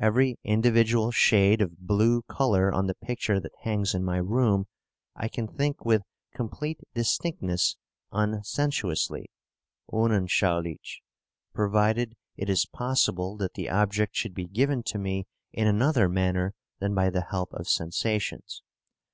[0.00, 4.68] Every individual shade of blue colour on the picture that hangs in my room
[5.14, 6.00] I can think with
[6.34, 7.76] complete distinctness
[8.10, 9.26] unsensuously
[9.92, 11.02] (unanschaulich),
[11.52, 16.54] provided it is possible that the object should be given to me in another manner
[16.80, 18.62] than by the help of sensations.